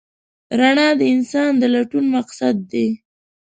رڼا 0.59 0.87
د 0.99 1.01
انسان 1.15 1.51
د 1.61 1.63
لټون 1.73 2.05
مقصد 2.15 2.55
دی. 2.71 2.87